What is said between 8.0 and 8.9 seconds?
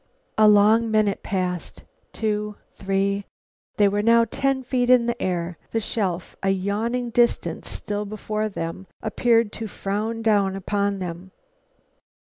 before them,